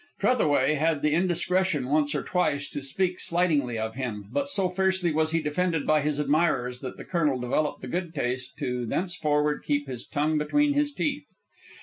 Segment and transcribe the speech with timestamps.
[0.19, 5.11] Trethaway had the indiscretion, once or twice, to speak slightingly of him, but so fiercely
[5.13, 9.61] was he defended by his admirers that the colonel developed the good taste to thenceforward
[9.63, 11.27] keep his tongue between his teeth.